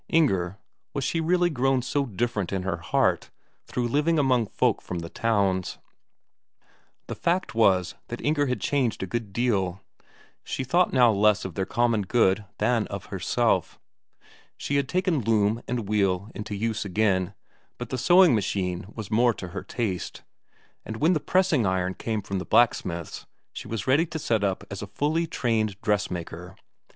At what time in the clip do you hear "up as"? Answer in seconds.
24.43-24.81